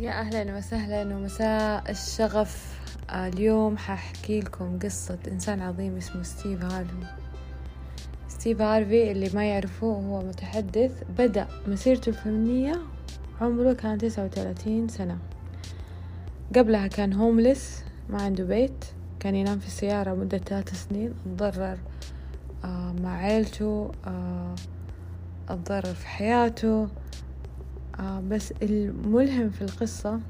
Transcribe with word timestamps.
يا 0.00 0.10
أهلا 0.20 0.56
وسهلا 0.56 1.16
ومساء 1.16 1.90
الشغف. 1.90 2.80
آه، 3.10 3.28
اليوم 3.28 3.76
حأحكي 3.76 4.40
لكم 4.40 4.78
قصة 4.78 5.18
إنسان 5.28 5.62
عظيم 5.62 5.96
اسمه 5.96 6.22
ستيف 6.22 6.64
هارفي. 6.64 7.06
ستيف 8.28 8.60
هارفي 8.60 9.10
اللي 9.10 9.30
ما 9.34 9.44
يعرفوه 9.44 9.96
هو 9.96 10.22
متحدث 10.22 11.02
بدأ 11.18 11.46
مسيرته 11.68 12.08
الفنية 12.08 12.80
عمره 13.40 13.72
كان 13.72 13.98
تسعة 13.98 14.24
وثلاثين 14.24 14.88
سنة. 14.88 15.18
قبلها 16.56 16.86
كان 16.86 17.12
homeless 17.12 17.84
ما 18.08 18.22
عنده 18.22 18.44
بيت 18.44 18.84
كان 19.20 19.34
ينام 19.34 19.58
في 19.58 19.66
السيارة 19.66 20.14
مدة 20.14 20.38
ثلاث 20.38 20.86
سنين. 20.88 21.14
تضرر 21.24 21.78
آه، 22.64 22.94
مع 23.02 23.16
عيلته 23.16 23.90
اتضرر 25.48 25.94
في 25.94 26.06
حياته. 26.06 26.88
آه 28.00 28.20
بس 28.20 28.52
الملهم 28.62 29.50
في 29.50 29.62
القصة 29.62 30.20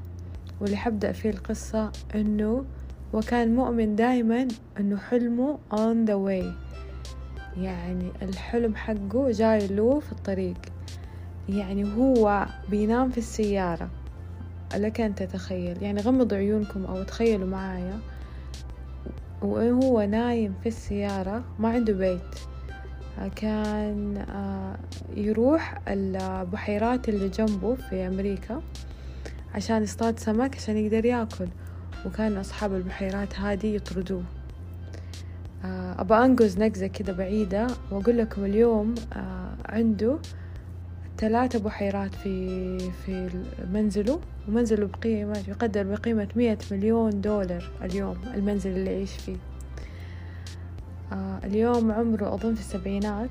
واللي 0.61 0.77
حبدأ 0.77 1.11
فيه 1.11 1.29
القصة 1.29 1.91
إنه 2.15 2.65
وكان 3.13 3.55
مؤمن 3.55 3.95
دايما 3.95 4.47
إنه 4.79 4.97
حلمه 4.97 5.57
on 5.71 6.09
the 6.09 6.27
way. 6.27 6.45
يعني 7.57 8.11
الحلم 8.21 8.75
حقه 8.75 9.31
جاي 9.31 9.67
له 9.67 9.99
في 9.99 10.11
الطريق. 10.11 10.57
يعني 11.49 11.95
هو 11.95 12.45
بينام 12.69 13.09
في 13.09 13.17
السيارة. 13.17 13.89
لك 14.75 15.01
أن 15.01 15.15
تتخيل. 15.15 15.83
يعني 15.83 16.01
غمضوا 16.01 16.37
عيونكم 16.37 16.85
أو 16.85 17.03
تخيلوا 17.03 17.47
معايا. 17.47 17.99
وهو 19.41 20.01
نايم 20.01 20.53
في 20.63 20.69
السيارة 20.69 21.43
ما 21.59 21.69
عنده 21.69 21.93
بيت. 21.93 22.35
كان 23.35 24.17
آه، 24.17 24.77
يروح 25.15 25.81
البحيرات 25.87 27.09
اللي 27.09 27.29
جنبه 27.29 27.75
في 27.75 28.07
أمريكا 28.07 28.61
عشان 29.55 29.83
يصطاد 29.83 30.19
سمك 30.19 30.55
عشان 30.55 30.77
يقدر 30.77 31.05
ياكل 31.05 31.47
وكان 32.05 32.37
أصحاب 32.37 32.75
البحيرات 32.75 33.39
هذه 33.39 33.67
يطردوه. 33.75 34.23
آه، 35.65 36.01
أبى 36.01 36.13
أنقز 36.13 36.57
نقزة 36.57 36.87
كده 36.87 37.13
بعيدة 37.13 37.67
وأقول 37.91 38.17
لكم 38.17 38.45
اليوم 38.45 38.95
آه، 39.13 39.49
عنده 39.65 40.17
ثلاثة 41.17 41.59
بحيرات 41.59 42.15
في 42.15 42.77
في 42.79 43.29
منزله 43.73 44.19
ومنزله 44.47 44.87
بقيمة 44.87 45.43
يقدر 45.47 45.83
بقيمة 45.83 46.27
مية 46.35 46.57
مليون 46.71 47.21
دولار 47.21 47.71
اليوم 47.83 48.17
المنزل 48.33 48.69
اللي 48.69 48.91
يعيش 48.93 49.11
فيه. 49.11 49.35
اليوم 51.13 51.91
عمره 51.91 52.33
أظن 52.33 52.53
في 52.53 52.59
السبعينات 52.59 53.29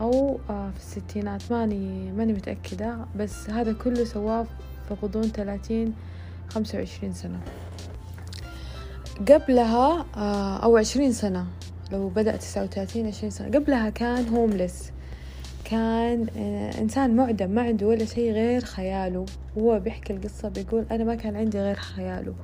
أو 0.00 0.40
آه 0.50 0.70
في 0.70 0.76
الستينات 0.76 1.42
ماني 1.50 2.12
ماني 2.12 2.32
متأكدة 2.32 2.96
بس 3.16 3.50
هذا 3.50 3.72
كله 3.72 4.04
سواه 4.04 4.46
في 4.88 4.94
غضون 5.02 5.22
ثلاثين 5.22 5.94
خمسة 6.48 6.78
وعشرين 6.78 7.12
سنة. 7.12 7.40
قبلها 9.28 10.06
آه 10.16 10.56
أو 10.56 10.76
عشرين 10.76 11.12
سنة 11.12 11.46
لو 11.92 12.08
بدأ 12.08 12.36
تسعة 12.36 12.62
وثلاثين 12.62 13.06
عشرين 13.06 13.30
سنة. 13.30 13.58
قبلها 13.58 13.90
كان 13.90 14.28
هوملس 14.28 14.92
كان 15.64 16.26
آه 16.36 16.80
إنسان 16.80 17.16
معدم 17.16 17.50
ما 17.50 17.62
عنده 17.62 17.86
ولا 17.86 18.04
شيء 18.04 18.32
غير 18.32 18.64
خياله. 18.64 19.26
هو 19.58 19.78
بيحكي 19.78 20.12
القصة 20.12 20.48
بيقول 20.48 20.84
أنا 20.90 21.04
ما 21.04 21.14
كان 21.14 21.36
عندي 21.36 21.58
غير 21.60 21.74
خياله. 21.76 22.34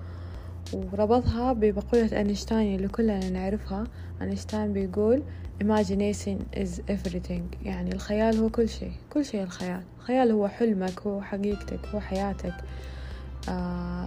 وربطها 0.73 1.53
بمقولة 1.53 2.19
أينشتاين 2.19 2.77
اللي 2.77 2.89
كلنا 2.89 3.31
نعرفها. 3.31 3.85
أينشتاين 4.23 4.73
بيقول 4.73 5.23
imagination 5.65 6.59
is 6.59 6.81
everything. 6.91 7.65
يعني 7.65 7.93
الخيال 7.93 8.37
هو 8.39 8.49
كل 8.49 8.69
شيء. 8.69 8.93
كل 9.11 9.25
شيء 9.25 9.43
الخيال. 9.43 9.83
الخيال 9.99 10.31
هو 10.31 10.49
حلمك 10.49 11.01
هو 11.01 11.23
حقيقتك 11.23 11.87
هو 11.95 12.01
حياتك. 12.01 12.55
آه، 13.49 14.07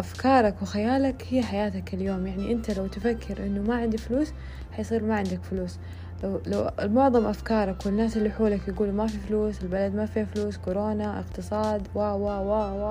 أفكارك 0.00 0.62
وخيالك 0.62 1.26
هي 1.30 1.42
حياتك 1.42 1.94
اليوم. 1.94 2.26
يعني 2.26 2.52
أنت 2.52 2.70
لو 2.70 2.86
تفكر 2.86 3.46
إنه 3.46 3.62
ما 3.62 3.74
عندي 3.74 3.98
فلوس 3.98 4.32
حيصير 4.72 5.04
ما 5.04 5.14
عندك 5.14 5.42
فلوس. 5.42 5.78
لو, 6.24 6.40
لو 6.46 6.70
معظم 6.82 7.26
أفكارك 7.26 7.86
والناس 7.86 8.16
اللي 8.16 8.30
حولك 8.30 8.68
يقولوا 8.68 8.92
ما 8.94 9.06
في 9.06 9.18
فلوس 9.18 9.62
البلد 9.62 9.94
ما 9.94 10.06
فيها 10.06 10.24
فلوس 10.24 10.56
كورونا 10.56 11.18
اقتصاد 11.18 11.88
وا 11.94 12.12
وا 12.12 12.38
وا 12.38 12.70
وا. 12.70 12.90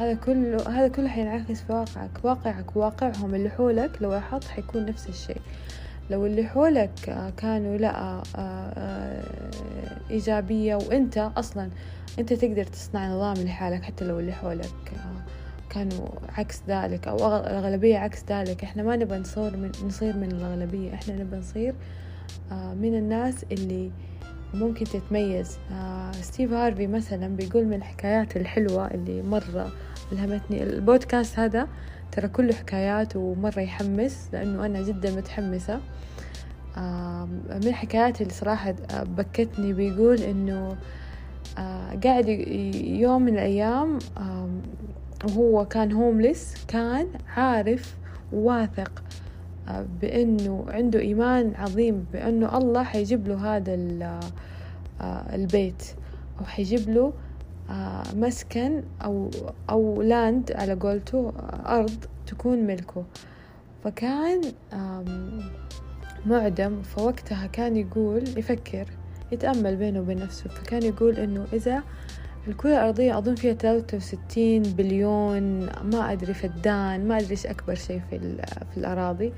هذا 0.00 0.14
كله 0.14 0.68
هذا 0.68 0.88
كله 0.88 1.08
حينعكس 1.08 1.60
في 1.60 1.72
واقعك. 1.72 2.10
واقعك 2.22 2.76
وواقعهم 2.76 3.34
اللي 3.34 3.50
حولك 3.50 4.02
لو 4.02 4.12
لاحظت 4.12 4.44
حيكون 4.48 4.86
نفس 4.86 5.08
الشيء. 5.08 5.40
لو 6.10 6.26
اللي 6.26 6.44
حولك 6.44 6.90
كانوا 7.36 7.76
لا 7.76 8.22
إيجابية 10.10 10.74
وأنت 10.74 11.18
أصلا 11.36 11.70
أنت 12.18 12.32
تقدر 12.32 12.64
تصنع 12.64 13.08
نظام 13.08 13.34
لحالك 13.34 13.82
حتى 13.82 14.04
لو 14.04 14.18
اللي 14.20 14.32
حولك 14.32 14.92
كانوا 15.70 16.08
عكس 16.38 16.62
ذلك 16.68 17.08
أو 17.08 17.16
الأغلبية 17.16 17.98
عكس 17.98 18.24
ذلك. 18.28 18.64
إحنا 18.64 18.82
ما 18.82 18.96
نبغى 18.96 19.18
نصير 19.18 19.56
من 19.56 19.72
نصير 19.86 20.16
من 20.16 20.32
الأغلبية. 20.32 20.94
إحنا 20.94 21.14
نبغى 21.14 21.38
نصير 21.38 21.74
من 22.52 22.94
الناس 22.94 23.44
اللي 23.52 23.90
ممكن 24.54 24.84
تتميز. 24.84 25.58
آه 25.72 26.12
ستيف 26.12 26.52
هارفي 26.52 26.86
مثلا 26.86 27.26
بيقول 27.36 27.64
من 27.64 27.74
الحكايات 27.74 28.36
الحلوة 28.36 28.86
اللي 28.86 29.22
مرة 29.22 29.72
ألهمتني. 30.12 30.62
البودكاست 30.62 31.38
هذا 31.38 31.68
ترى 32.12 32.28
كله 32.28 32.52
حكايات 32.52 33.16
ومرة 33.16 33.60
يحمس 33.60 34.28
لأنه 34.32 34.66
أنا 34.66 34.82
جدا 34.82 35.16
متحمسة. 35.16 35.80
آه 36.76 37.24
من 37.50 37.66
الحكايات 37.68 38.20
اللي 38.20 38.32
صراحة 38.32 38.74
بكتني 39.02 39.72
بيقول 39.72 40.18
إنه 40.18 40.76
آه 41.58 41.98
قاعد 42.04 42.28
يوم 42.84 43.22
من 43.22 43.32
الأيام 43.34 43.98
وهو 45.24 45.64
كان 45.64 45.92
هومليس 45.92 46.54
كان 46.68 47.06
عارف 47.36 47.96
واثق 48.32 49.02
بأنه 50.00 50.64
عنده 50.68 51.00
إيمان 51.00 51.52
عظيم 51.54 52.06
بأنه 52.12 52.58
الله 52.58 52.82
حيجيب 52.82 53.28
له 53.28 53.56
هذا 53.56 53.74
آه، 55.00 55.34
البيت 55.34 55.82
أو 56.40 56.44
حيجيب 56.44 56.90
له 56.90 57.12
آه، 57.70 58.02
مسكن 58.16 58.82
أو 59.04 59.30
أو 59.70 60.02
لاند 60.02 60.52
على 60.52 60.74
قولته 60.74 61.32
أرض 61.66 62.04
تكون 62.26 62.58
ملكه. 62.58 63.04
فكان 63.84 64.40
معدم 66.26 66.82
فوقتها 66.82 67.46
كان 67.46 67.76
يقول 67.76 68.24
يفكر 68.36 68.86
يتأمل 69.32 69.76
بينه 69.76 70.00
وبين 70.00 70.18
نفسه. 70.18 70.48
فكان 70.48 70.82
يقول 70.82 71.16
إنه 71.16 71.46
إذا 71.52 71.82
الكرة 72.48 72.70
الأرضية 72.70 73.18
أظن 73.18 73.34
فيها 73.34 73.54
ثلاثة 73.54 73.96
وستين 73.96 74.62
بليون 74.62 75.66
ما 75.66 76.12
أدري 76.12 76.34
فدان 76.34 77.08
ما 77.08 77.16
أدري 77.16 77.30
إيش 77.30 77.46
أكبر 77.46 77.74
شيء 77.74 78.00
في, 78.10 78.18
في 78.70 78.76
الأراضي. 78.76 79.32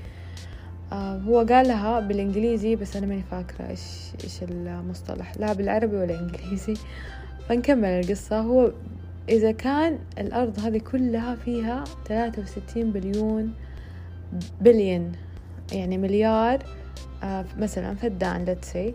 هو 1.29 1.47
قالها 1.49 2.01
بالإنجليزي 2.01 2.77
بس 2.77 2.97
أنا 2.97 3.07
ماني 3.07 3.23
فاكرة 3.31 3.71
إيش 3.71 3.81
إيش 4.25 4.43
المصطلح. 4.43 5.33
لا 5.37 5.53
بالعربي 5.53 5.97
ولا 5.97 6.21
إنجليزي. 6.21 6.75
فنكمل 7.49 7.89
القصة. 7.89 8.41
هو 8.41 8.73
إذا 9.29 9.53
كان 9.53 9.99
الأرض 10.19 10.59
هذه 10.61 10.79
كلها 10.79 11.35
فيها 11.35 11.85
ثلاثة 12.09 12.43
وستين 12.43 12.91
بليون 12.91 13.53
بليون 14.61 15.13
يعني 15.73 15.99
مليار 15.99 16.59
آه 17.23 17.45
مثلا 17.59 17.95
فدان 17.95 18.45
let's 18.45 18.76
say 18.76 18.95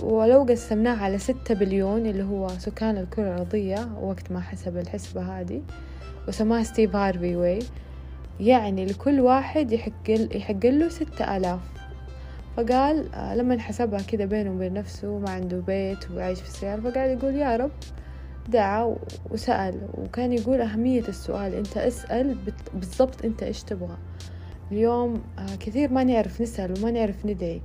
ولو 0.00 0.42
قسمناه 0.42 0.96
على 0.96 1.18
ستة 1.18 1.54
بليون 1.54 2.06
اللي 2.06 2.22
هو 2.22 2.48
سكان 2.48 2.96
الكرة 2.96 3.34
الأرضية 3.34 3.88
وقت 4.00 4.32
ما 4.32 4.40
حسب 4.40 4.76
الحسبة 4.76 5.40
هذه 5.40 5.62
وسماها 6.28 6.62
ستيف 6.62 6.96
هارفي 6.96 7.36
way. 7.36 7.58
يعني 8.40 8.86
لكل 8.86 9.20
واحد 9.20 9.72
يحق 9.72 10.66
له 10.66 10.88
ستة 10.88 11.36
آلاف. 11.36 11.60
فقال 12.56 13.14
آه، 13.14 13.34
لما 13.34 13.58
حسبها 13.58 14.00
كده 14.00 14.24
بينه 14.24 14.50
وبين 14.50 14.72
نفسه 14.74 15.18
ما 15.18 15.30
عنده 15.30 15.60
بيت 15.60 16.10
وعايش 16.10 16.40
في 16.40 16.48
السيارة 16.48 16.80
فقاعد 16.80 17.18
يقول 17.18 17.34
يا 17.34 17.56
رب. 17.56 17.70
دعا 18.48 18.96
وسأل. 19.30 19.88
وكان 19.94 20.32
يقول 20.32 20.60
أهمية 20.60 21.08
السؤال 21.08 21.54
أنت 21.54 21.76
اسأل 21.76 22.36
بالضبط 22.74 23.24
أنت 23.24 23.42
إيش 23.42 23.62
تبغى. 23.62 23.96
اليوم 24.72 25.22
آه، 25.38 25.56
كثير 25.60 25.92
ما 25.92 26.04
نعرف 26.04 26.40
نسأل 26.40 26.74
وما 26.78 26.90
نعرف 26.90 27.26
ندعي. 27.26 27.60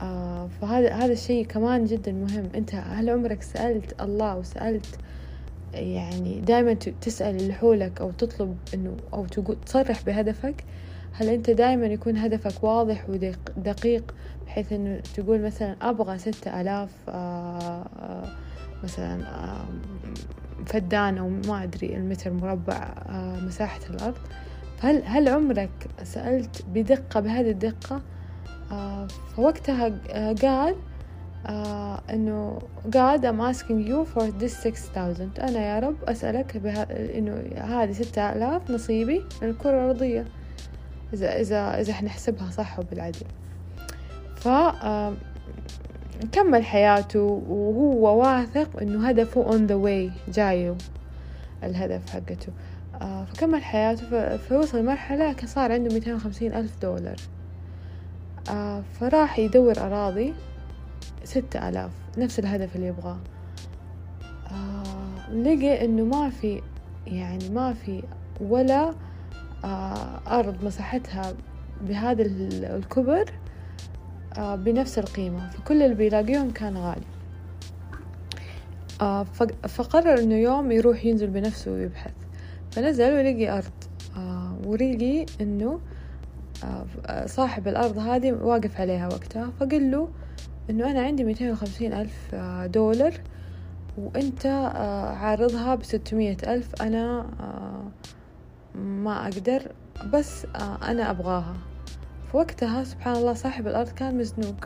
آه، 0.00 0.48
فهذا 0.60 0.92
هذا 0.92 1.12
الشيء 1.12 1.46
كمان 1.46 1.84
جدا 1.84 2.12
مهم. 2.12 2.48
أنت 2.54 2.74
هل 2.74 3.10
عمرك 3.10 3.42
سألت 3.42 4.02
الله 4.02 4.36
وسألت 4.36 4.98
يعني 5.74 6.40
دائما 6.40 6.74
تسأل 6.74 7.36
اللي 7.36 7.52
حولك 7.52 8.00
أو 8.00 8.10
تطلب 8.10 8.56
إنه 8.74 8.96
أو 9.12 9.26
تقول 9.26 9.56
تصرح 9.66 10.02
بهدفك 10.02 10.64
هل 11.12 11.28
أنت 11.28 11.50
دائما 11.50 11.86
يكون 11.86 12.16
هدفك 12.16 12.64
واضح 12.64 13.10
ودقيق 13.10 14.14
بحيث 14.46 14.72
إنه 14.72 15.00
تقول 15.14 15.42
مثلا 15.42 15.76
أبغى 15.82 16.18
ستة 16.18 16.60
آلاف 16.60 16.90
آه، 17.08 17.86
آه، 17.98 18.32
مثلا 18.84 19.28
آه، 19.28 19.66
فدان 20.66 21.18
أو 21.18 21.28
ما 21.28 21.62
أدري 21.62 21.96
المتر 21.96 22.32
مربع 22.32 22.94
مساحة 23.42 23.80
الأرض. 23.90 24.18
هل 24.80 25.02
هل 25.04 25.28
عمرك 25.28 25.70
سألت 26.02 26.64
بدقة 26.74 27.20
بهذه 27.20 27.50
الدقة؟ 27.50 28.02
فوقتها 29.36 29.88
قال 30.42 30.76
آه 31.46 32.00
إنه 32.10 32.58
God 32.86 33.20
I'm 33.20 33.40
asking 33.40 33.88
you 33.88 34.04
for 34.14 34.30
this 34.42 34.68
6000 34.68 35.40
أنا 35.40 35.74
يا 35.74 35.78
رب 35.78 35.96
أسألك 36.04 36.56
بها 36.56 36.86
إنه 37.18 37.42
هذه 37.56 37.92
ستة 37.92 38.32
آلاف 38.32 38.70
نصيبي 38.70 39.24
من 39.42 39.48
الكرة 39.48 39.70
الأرضية. 39.70 40.24
إذا 41.12 41.40
إذا 41.40 41.80
إذا 41.80 41.92
حنحسبها 41.92 42.50
صح 42.50 42.78
وبالعدل. 42.78 43.26
ف 44.36 44.48
آه 44.48 45.14
كمل 46.32 46.64
حياته 46.64 47.42
وهو 47.48 48.20
واثق 48.20 48.82
إنه 48.82 49.08
هدفه 49.08 49.50
on 49.50 49.68
the 49.70 49.86
way 49.86 50.32
جاية 50.34 50.74
الهدف 51.62 52.10
حقته. 52.10 52.52
آه 53.02 53.24
فكمل 53.24 53.62
حياته 53.62 54.36
فوصل 54.36 54.84
مرحلة 54.84 55.32
كان 55.32 55.46
صار 55.46 55.72
عنده 55.72 55.94
ميتين 55.94 56.14
وخمسين 56.14 56.54
ألف 56.54 56.82
دولار. 56.82 57.16
فراح 59.00 59.38
يدور 59.38 59.78
أراضي. 59.78 60.34
ستة 61.24 61.68
آلاف. 61.68 61.90
نفس 62.18 62.38
الهدف 62.38 62.76
اللي 62.76 62.86
يبغاه. 62.86 63.18
آه 64.50 65.32
لقي 65.32 65.84
إنه 65.84 66.04
ما 66.04 66.30
في 66.30 66.62
يعني 67.06 67.48
ما 67.48 67.72
في 67.72 68.02
ولا 68.40 68.94
آه 69.64 70.20
أرض 70.26 70.64
مساحتها 70.64 71.32
بهذا 71.80 72.22
الكبر 72.22 73.24
آه 74.38 74.56
بنفس 74.56 74.98
القيمة. 74.98 75.50
فكل 75.50 75.82
اللي 75.82 75.94
بيلاقيهم 75.94 76.50
كان 76.50 76.76
غالي. 76.76 77.06
آه 79.00 79.22
فقرر 79.68 80.18
إنه 80.18 80.34
يوم 80.34 80.72
يروح 80.72 81.04
ينزل 81.04 81.26
بنفسه 81.26 81.70
ويبحث. 81.70 82.12
فنزل 82.70 83.12
ولقي 83.12 83.58
أرض. 83.58 83.72
آه 84.16 84.56
ولقي 84.64 85.26
إنه 85.40 85.80
آه 86.64 87.26
صاحب 87.26 87.68
الأرض 87.68 87.98
هذه 87.98 88.32
واقف 88.32 88.80
عليها 88.80 89.06
وقتها. 89.06 89.50
فقال 89.60 89.90
له 89.90 90.08
إنه 90.70 90.90
أنا 90.90 91.00
عندي 91.02 91.24
ميتين 91.24 91.50
وخمسين 91.50 91.92
ألف 91.92 92.34
آه 92.34 92.66
دولار 92.66 93.20
وأنت 93.98 94.46
آه 94.46 95.08
عارضها 95.10 95.74
بستمية 95.74 96.36
ألف. 96.46 96.82
أنا 96.82 97.26
آه 97.40 97.90
ما 98.78 99.24
أقدر 99.24 99.72
بس 100.12 100.46
أنا 100.82 101.10
أبغاها. 101.10 101.56
فوقتها 102.32 102.84
سبحان 102.84 103.16
الله 103.16 103.32
صاحب 103.34 103.66
الأرض 103.66 103.88
كان 103.88 104.18
مزنوق. 104.18 104.56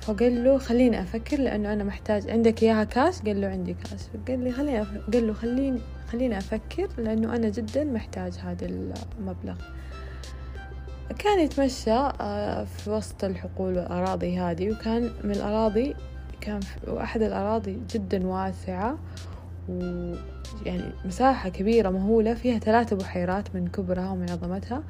فقال 0.00 0.44
له 0.44 0.58
خليني 0.58 1.02
أفكر 1.02 1.38
لأنه 1.38 1.72
أنا 1.72 1.84
محتاج 1.84 2.30
عندك 2.30 2.62
إياها 2.62 2.84
كاش. 2.84 3.22
قال 3.22 3.40
له 3.40 3.46
عندي 3.46 3.74
كاش. 3.74 4.00
قال 4.28 4.44
لي 4.44 4.52
خليني 4.52 4.82
أف... 4.82 4.88
قال 5.12 5.26
له 5.26 5.32
خليني 5.32 5.80
خليني 6.12 6.38
أفكر 6.38 6.88
لأنه 6.98 7.36
أنا 7.36 7.48
جدا 7.48 7.84
محتاج 7.84 8.32
هذا 8.32 8.66
المبلغ. 8.66 9.56
كان 11.18 11.40
يتمشى 11.40 12.10
في 12.66 12.84
وسط 12.86 13.24
الحقول 13.24 13.76
والأراضي 13.78 14.38
هذه 14.38 14.70
وكان 14.70 15.10
من 15.24 15.30
الأراضي 15.30 15.94
كان 16.40 16.60
أحد 16.88 17.22
الأراضي 17.22 17.78
جدا 17.90 18.26
واسعة 18.26 18.98
ويعني 19.68 20.92
مساحة 21.04 21.48
كبيرة 21.48 21.90
مهولة 21.90 22.34
فيها 22.34 22.58
ثلاثة 22.58 22.96
بحيرات 22.96 23.54
من 23.54 23.68
كبرها 23.68 24.10
ومن 24.10 24.30
عظمتها 24.30 24.82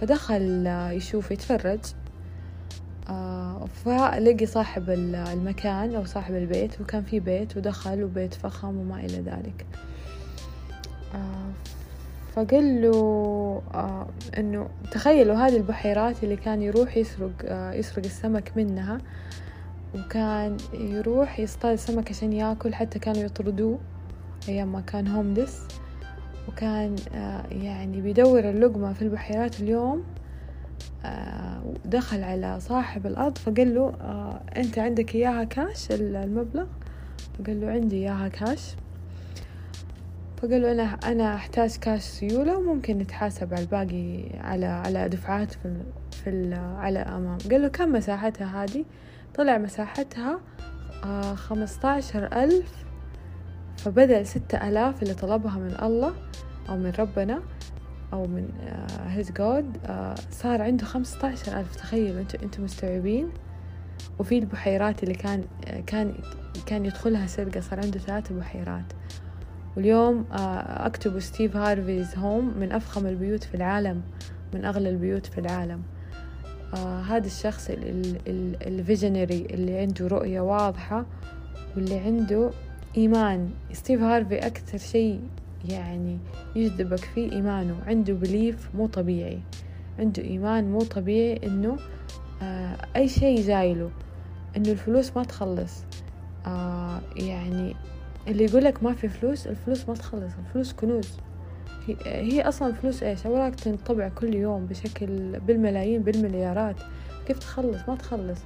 فدخل 0.00 0.66
يشوف 0.92 1.30
يتفرج 1.30 1.80
فلقي 3.84 4.46
صاحب 4.46 4.90
المكان 4.90 5.94
أو 5.94 6.04
صاحب 6.04 6.34
البيت 6.34 6.80
وكان 6.80 7.02
في 7.02 7.20
بيت 7.20 7.56
ودخل 7.56 8.02
وبيت 8.02 8.34
فخم 8.34 8.76
وما 8.76 9.00
إلى 9.00 9.20
ذلك. 9.20 9.66
فقال 12.38 12.82
له 12.82 13.62
إنه 14.38 14.68
تخيلوا 14.92 15.36
هذه 15.36 15.56
البحيرات 15.56 16.24
اللي 16.24 16.36
كان 16.36 16.62
يروح 16.62 16.96
يسرق 16.96 17.32
يسرق 17.74 18.04
السمك 18.04 18.52
منها 18.56 18.98
وكان 19.94 20.56
يروح 20.74 21.40
يصطاد 21.40 21.74
سمك 21.74 22.10
عشان 22.10 22.32
ياكل 22.32 22.74
حتى 22.74 22.98
كانوا 22.98 23.22
يطردوه 23.22 23.78
أيام 24.48 24.72
ما 24.72 24.80
كان 24.80 25.08
هوملس 25.08 25.68
وكان 26.48 26.96
يعني 27.50 28.00
بيدور 28.00 28.50
اللقمة 28.50 28.92
في 28.92 29.02
البحيرات 29.02 29.60
اليوم 29.60 30.02
دخل 31.84 32.22
على 32.22 32.60
صاحب 32.60 33.06
الأرض 33.06 33.38
فقال 33.38 33.74
له 33.74 33.94
أنت 34.56 34.78
عندك 34.78 35.14
إياها 35.14 35.44
كاش 35.44 35.88
المبلغ؟ 35.90 36.66
فقال 37.38 37.60
له 37.60 37.70
عندي 37.70 37.96
إياها 37.96 38.28
كاش 38.28 38.74
فقال 40.42 40.62
له 40.62 40.72
أنا 40.72 40.82
أنا 40.82 41.34
أحتاج 41.34 41.76
كاش 41.76 42.02
سيولة 42.02 42.58
وممكن 42.58 42.98
نتحاسب 42.98 43.54
على 43.54 43.62
الباقي 43.62 44.38
على 44.40 44.66
على 44.66 45.08
دفعات 45.08 45.52
في 45.52 45.64
ال 45.64 45.82
في 46.10 46.30
ال 46.30 46.54
على 46.54 46.98
أمام. 46.98 47.38
قال 47.50 47.62
له 47.62 47.68
كم 47.68 47.92
مساحتها 47.92 48.64
هذه؟ 48.64 48.84
طلع 49.34 49.58
مساحتها 49.58 50.40
خمسطعشر 51.34 52.26
ألف. 52.44 52.84
فبدل 53.76 54.26
ستة 54.26 54.68
ألاف 54.68 55.02
اللي 55.02 55.14
طلبها 55.14 55.58
من 55.58 55.76
الله 55.82 56.14
أو 56.68 56.76
من 56.76 56.92
ربنا 56.98 57.42
أو 58.12 58.26
من 58.26 58.48
هيز 59.06 59.32
جود 59.32 59.76
صار 60.30 60.62
عنده 60.62 60.84
خمسة 60.84 61.28
عشر 61.28 61.60
ألف. 61.60 61.76
تخيلوا 61.76 62.20
أنتوا 62.20 62.42
أنتوا 62.42 62.64
مستوعبين؟ 62.64 63.28
وفي 64.18 64.38
البحيرات 64.38 65.02
اللي 65.02 65.14
كان 65.14 65.44
كان 65.86 66.14
كان 66.66 66.84
يدخلها 66.84 67.26
سرقة 67.26 67.60
صار 67.60 67.80
عنده 67.80 67.98
ثلاثة 67.98 68.34
بحيرات. 68.34 68.92
واليوم 69.76 70.24
أكتبوا 70.32 71.20
Steve 71.20 71.56
Harvey's 71.56 72.16
home 72.16 72.54
من 72.60 72.72
أفخم 72.72 73.06
البيوت 73.06 73.44
في 73.44 73.54
العالم 73.54 74.02
من 74.54 74.64
أغلى 74.64 74.90
البيوت 74.90 75.26
في 75.26 75.38
العالم. 75.38 75.82
آه 76.74 77.00
هذا 77.00 77.26
الشخص 77.26 77.70
ال 78.66 78.74
visionary 78.74 79.46
اللي 79.50 79.78
عنده 79.78 80.06
رؤية 80.06 80.40
واضحة 80.40 81.06
واللي 81.76 81.98
عنده 81.98 82.50
إيمان. 82.96 83.50
ستيف 83.72 84.00
هارفي 84.02 84.46
أكثر 84.46 84.78
شيء 84.78 85.20
يعني 85.68 86.18
يجذبك 86.56 86.98
فيه 86.98 87.32
إيمانه. 87.32 87.76
عنده 87.86 88.12
belief 88.12 88.68
مو 88.74 88.86
طبيعي. 88.86 89.40
عنده 89.98 90.22
إيمان 90.22 90.70
مو 90.70 90.80
طبيعي 90.80 91.46
إنه 91.46 91.76
آه 92.42 92.76
أي 92.96 93.08
شيء 93.08 93.40
جايله 93.46 93.90
إنه 94.56 94.70
الفلوس 94.70 95.16
ما 95.16 95.24
تخلص. 95.24 95.84
آه 96.46 97.00
يعني 97.16 97.74
اللي 98.28 98.44
يقولك 98.44 98.82
ما 98.82 98.92
في 98.92 99.08
فلوس 99.08 99.46
الفلوس 99.46 99.88
ما 99.88 99.94
تخلص 99.94 100.32
الفلوس 100.38 100.72
كنوز. 100.72 101.18
هي, 101.86 101.96
هي 102.06 102.42
أصلا 102.42 102.72
فلوس 102.72 103.02
إيش؟ 103.02 103.26
أوراق 103.26 103.54
تنطبع 103.54 104.08
كل 104.08 104.34
يوم 104.34 104.66
بشكل 104.66 105.38
بالملايين 105.40 106.02
بالمليارات. 106.02 106.76
كيف 107.26 107.38
تخلص؟ 107.38 107.88
ما 107.88 107.96
تخلص. 107.96 108.38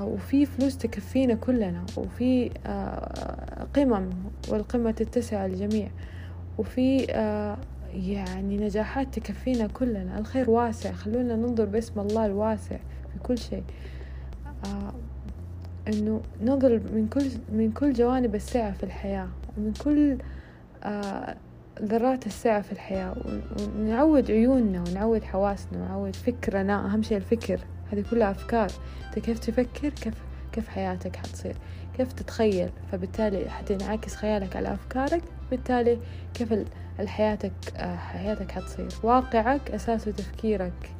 وفي 0.00 0.46
فلوس 0.46 0.78
تكفينا 0.78 1.34
كلنا 1.34 1.84
وفي 1.96 2.50
قمم 3.74 4.10
والقمة 4.48 4.90
تتسع 4.90 5.46
الجميع 5.46 5.88
وفي 6.58 6.96
يعني 7.94 8.56
نجاحات 8.56 9.18
تكفينا 9.18 9.66
كلنا. 9.66 10.18
الخير 10.18 10.50
واسع. 10.50 10.92
خلونا 10.92 11.36
ننظر 11.36 11.64
باسم 11.64 12.00
الله 12.00 12.26
الواسع 12.26 12.76
في 13.12 13.18
كل 13.22 13.38
شيء. 13.38 13.62
إنه 15.88 16.20
ننظر 16.42 16.80
من 16.94 17.08
كل 17.08 17.24
من 17.52 17.72
كل 17.72 17.92
جوانب 17.92 18.34
السعة 18.34 18.72
في 18.72 18.82
الحياة 18.82 19.28
ومن 19.56 19.72
كل 19.72 20.18
ذرات 21.82 22.26
السعة 22.26 22.60
في 22.62 22.72
الحياة 22.72 23.14
ونعود 23.78 24.30
عيوننا 24.30 24.84
ونعود 24.88 25.22
حواسنا 25.22 25.78
ونعود 25.78 26.16
فكرنا 26.16 26.86
أهم 26.86 27.02
شيء 27.02 27.16
الفكر. 27.16 27.60
هذه 27.92 28.04
كلها 28.10 28.30
أفكار. 28.30 28.70
أنت 29.06 29.18
كيف 29.18 29.38
تفكر؟ 29.38 29.88
كيف 29.88 30.14
كيف 30.52 30.68
حياتك 30.68 31.16
حتصير؟ 31.16 31.56
كيف 31.96 32.12
تتخيل؟ 32.12 32.70
فبالتالي 32.92 33.50
حتنعكس 33.50 34.14
خيالك 34.14 34.56
على 34.56 34.74
أفكارك 34.74 35.22
بالتالي 35.50 35.98
كيف 36.34 36.54
حياتك 37.06 37.52
حياتك 37.96 38.50
حتصير؟ 38.50 38.88
واقعك 39.02 39.70
أساسه 39.70 40.10
تفكيرك 40.10 40.90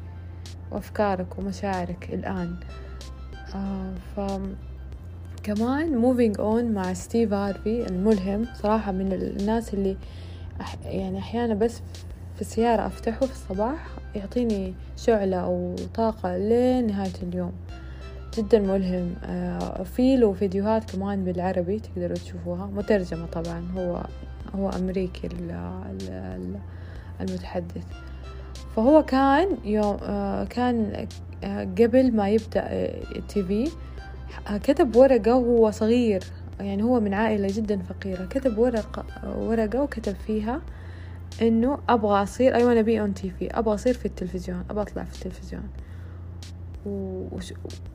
وأفكارك 0.71 1.39
ومشاعرك 1.39 2.11
الآن. 2.13 2.57
آه 3.55 3.95
ف 4.17 4.21
كمان 5.43 6.03
moving 6.03 6.37
on 6.39 6.75
مع 6.75 6.93
ستيف 6.93 7.33
هارفي 7.33 7.87
الملهم. 7.87 8.47
صراحة 8.63 8.93
من 8.93 9.13
الناس 9.13 9.75
اللي 9.75 9.97
أح 10.61 10.77
يعني 10.85 11.19
أحيانا 11.19 11.55
بس 11.55 11.81
في 12.35 12.41
السيارة 12.41 12.87
أفتحه 12.87 13.27
في 13.27 13.33
الصباح 13.33 13.87
يعطيني 14.15 14.75
شعلة 14.97 15.37
أو 15.37 15.77
طاقة 15.95 16.37
لنهاية 16.37 17.13
اليوم. 17.23 17.53
جدا 18.39 18.59
ملهم. 18.59 19.15
آه 19.25 19.83
في 19.83 20.17
له 20.17 20.33
فيديوهات 20.33 20.91
كمان 20.91 21.25
بالعربي 21.25 21.81
تقدروا 21.81 22.17
تشوفوها. 22.17 22.67
مترجمة 22.67 23.27
طبعا. 23.27 23.65
هو 23.77 24.03
هو 24.55 24.71
أمريكي 24.71 25.29
المتحدث. 27.21 27.85
فهو 28.77 29.03
كان 29.03 29.49
يوم 29.65 29.97
آه 30.03 30.45
كان 30.45 31.07
آه 31.45 31.65
قبل 31.65 32.17
ما 32.17 32.31
يبدأ 32.31 32.63
التي 33.17 33.43
في 33.43 33.71
كتب 34.63 34.97
ورقة 34.97 35.37
وهو 35.37 35.71
صغير. 35.71 36.25
يعني 36.61 36.83
هو 36.83 37.01
من 37.01 37.15
عائلة 37.15 37.49
جدا 37.51 37.79
فقيرة. 37.79 38.25
كتب 38.27 38.59
ورقة 38.59 39.05
ورقة 39.39 39.83
وكتب 39.83 40.15
فيها 40.27 40.61
إنه 41.43 41.79
أبغى 41.89 42.23
أصير 42.23 42.55
I 42.55 42.61
wanna 42.63 42.87
be 42.87 42.99
on 43.07 43.23
TV 43.23 43.59
أبغى 43.59 43.75
أصير 43.75 43.95
في 43.95 44.07
التلفزيون 44.07 44.65
أبغى 44.71 44.83
أطلع 44.83 45.05
في 45.05 45.15
التلفزيون. 45.15 45.63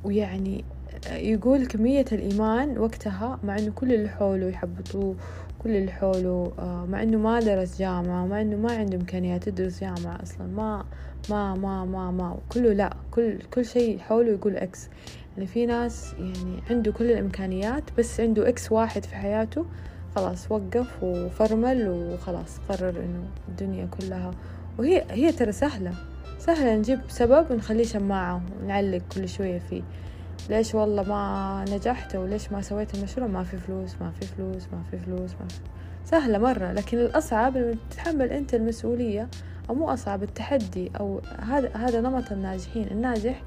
ويعني 0.03 0.63
يقول 1.11 1.65
كمية 1.65 2.05
الإيمان 2.11 2.77
وقتها 2.77 3.39
مع 3.43 3.57
إنه 3.57 3.71
كل 3.71 3.93
اللي 3.93 4.09
حوله 4.09 4.47
يحبطوه 4.47 5.15
كل 5.59 5.69
اللي 5.69 5.91
حوله 5.91 6.51
آه، 6.59 6.85
مع 6.85 7.03
إنه 7.03 7.17
ما 7.17 7.39
درس 7.39 7.79
جامعة 7.79 8.23
ومع 8.23 8.41
إنه 8.41 8.57
ما 8.57 8.71
عنده 8.71 8.97
إمكانيات 8.97 9.47
يدرس 9.47 9.81
جامعة 9.81 10.23
أصلا. 10.23 10.47
ما 10.47 10.85
ما 11.29 11.55
ما 11.55 11.85
ما 11.85 12.11
ما 12.11 12.37
كله 12.53 12.73
لا. 12.73 12.93
كل 13.11 13.37
كل 13.53 13.65
شيء 13.65 13.99
حوله 13.99 14.31
يقول 14.31 14.57
X 14.57 14.89
يعني 15.37 15.47
في 15.47 15.65
ناس 15.65 16.13
يعني 16.19 16.63
عنده 16.69 16.91
كل 16.91 17.11
الإمكانيات 17.11 17.83
بس 17.97 18.19
عنده 18.19 18.49
X 18.49 18.71
واحد 18.71 19.05
في 19.05 19.15
حياته 19.15 19.65
خلاص 20.15 20.51
وقف 20.51 21.03
وفرمل 21.03 21.89
وخلاص 21.89 22.59
قرر 22.69 22.89
إنه 22.89 23.23
الدنيا 23.47 23.85
كلها 23.85 24.31
وهي 24.77 25.05
هي 25.09 25.31
ترى 25.31 25.51
سهلة. 25.51 25.93
سهلة 26.39 26.75
نجيب 26.75 26.99
سبب 27.07 27.51
ونخليه 27.51 27.83
شماعة 27.83 28.41
ونعلق 28.63 29.01
كل 29.15 29.29
شوية 29.29 29.59
فيه. 29.59 29.81
ليش 30.49 30.75
والله 30.75 31.03
ما 31.03 31.65
نجحت 31.69 32.15
وليش 32.15 32.51
ما 32.51 32.61
سويت 32.61 32.95
المشروع؟ 32.95 33.27
ما 33.27 33.43
في 33.43 33.57
فلوس 33.57 33.95
ما 34.01 34.11
في 34.11 34.25
فلوس 34.25 34.63
ما 34.73 34.83
في 34.91 34.97
فلوس 34.97 35.31
ما 35.31 35.47
في. 35.47 35.59
سهلة 36.05 36.37
مرة 36.37 36.71
لكن 36.71 36.97
الأصعب 36.97 37.57
إنه 37.57 37.75
تتحمل 37.89 38.29
أنت 38.29 38.53
المسؤولية 38.53 39.27
أو 39.69 39.75
مو 39.75 39.89
أصعب 39.89 40.23
التحدي 40.23 40.91
أو 40.99 41.21
هذا 41.39 41.75
هذا 41.75 42.01
نمط 42.01 42.31
الناجحين. 42.31 42.87
الناجح 42.91 43.41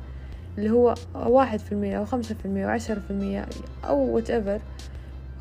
اللي 0.60 0.70
هو 0.70 0.94
واحد 1.14 1.58
في 1.58 1.72
المية 1.72 1.98
أو 1.98 2.04
خمسة 2.04 2.34
في 2.34 2.44
المية 2.44 2.66
وعشرة 2.66 3.00
في 3.00 3.10
المية 3.10 3.46
أو 3.84 4.18
ايفر 4.18 4.60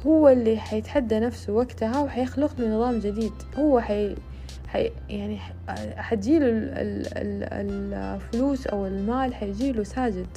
هو 0.06 0.30
اللي 0.30 0.58
حيتحدى 0.58 1.20
نفسه 1.20 1.54
وقتها 1.54 2.02
وحيخلق 2.02 2.60
له 2.60 2.76
نظام 2.76 3.00
جديد. 3.00 3.32
هو 3.58 3.80
حي 3.80 4.16
حي 4.68 4.92
يعني 5.10 5.40
حتجيله 5.98 6.48
الفلوس 7.52 8.68
أو 8.68 8.86
المال 8.86 9.36
حيجيله 9.36 9.84
ساجد. 9.84 10.28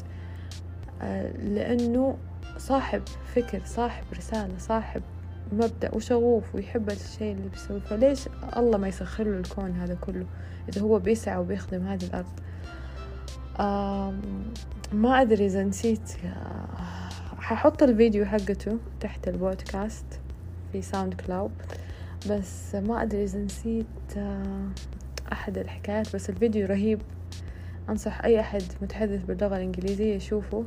لأنه 1.44 2.16
صاحب 2.58 3.02
فكر 3.34 3.60
صاحب 3.64 4.04
رسالة 4.16 4.58
صاحب 4.58 5.02
مبدأ 5.52 5.94
وشغوف 5.94 6.54
ويحب 6.54 6.90
الشيء 6.90 7.32
اللي 7.32 7.48
بيسويه. 7.48 7.80
فليش 7.80 8.28
الله 8.56 8.78
ما 8.78 8.88
يسخر 8.88 9.24
له 9.24 9.38
الكون 9.38 9.70
هذا 9.70 9.94
كله 9.94 10.26
إذا 10.68 10.80
هو 10.80 10.98
بيسعى 10.98 11.36
وبيخدم 11.36 11.86
هذه 11.86 12.04
الأرض؟ 12.04 12.26
ما 14.92 15.20
أدري 15.20 15.46
إذا 15.46 15.64
نسيت. 15.64 16.16
ححط 17.38 17.82
الفيديو 17.82 18.24
حقته 18.24 18.78
تحت 19.00 19.28
البودكاست 19.28 20.04
في 20.72 20.82
SoundCloud 20.82 21.50
بس 22.30 22.74
ما 22.74 23.02
أدري 23.02 23.24
إذا 23.24 23.38
نسيت 23.38 23.86
أحد 25.32 25.58
الحكايات. 25.58 26.16
بس 26.16 26.30
الفيديو 26.30 26.66
رهيب. 26.66 27.00
أنصح 27.88 28.24
أي 28.24 28.40
أحد 28.40 28.62
متحدث 28.82 29.24
باللغة 29.24 29.56
الإنجليزية 29.56 30.14
يشوفه. 30.14 30.64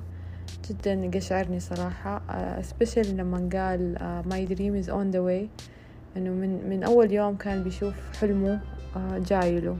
جدا 0.69 1.11
قشعرني 1.15 1.59
صراحة. 1.59 2.21
especially 2.61 3.07
لما 3.07 3.49
قال 3.53 3.97
my 4.29 4.49
dream 4.53 4.85
is 4.85 4.89
on 4.91 5.15
the 5.15 5.21
way. 5.21 5.65
إنه 6.17 6.29
من 6.29 6.69
من 6.69 6.83
أول 6.83 7.11
يوم 7.11 7.35
كان 7.35 7.63
بيشوف 7.63 7.93
حلمه 8.21 8.59
جايله 9.17 9.77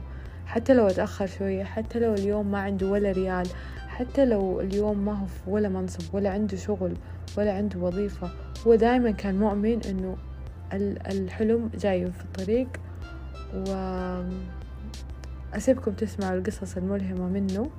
حتى 0.56 0.74
لو 0.74 0.88
أتأخر 0.88 1.26
شوية 1.28 1.64
حتى 1.64 2.00
لو 2.00 2.14
اليوم 2.14 2.52
ما 2.52 2.60
عنده 2.60 2.88
ولا 2.88 3.12
ريال 3.12 3.48
حتى 3.88 4.26
لو 4.26 4.62
اليوم 4.62 5.06
ما 5.06 5.14
هو 5.14 5.26
في 5.26 5.50
ولا 5.50 5.70
منصب 5.70 6.16
ولا 6.16 6.30
عنده 6.30 6.58
شغل 6.58 6.94
ولا 7.38 7.54
عنده 7.54 7.80
وظيفة 7.80 8.30
هو 8.68 8.76
دايما 8.76 9.12
كان 9.12 9.40
مؤمن 9.40 9.82
إنه 9.90 10.18
الحلم 11.12 11.70
جاي 11.80 12.12
في 12.12 12.24
الطريق. 12.24 12.68
و 13.56 13.72
أسيبكم 15.54 15.92
تسمعوا 15.92 16.38
القصص 16.38 16.78
الملهمة 16.78 17.28
منه 17.28 17.70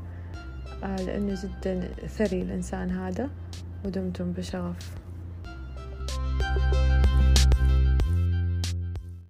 آه، 0.84 0.96
لأنه 0.96 1.34
جدا 1.42 1.88
ثري 2.06 2.42
الإنسان 2.42 2.90
هذا 2.90 3.28
ودمتم 3.84 4.32
بشغف. 4.32 5.05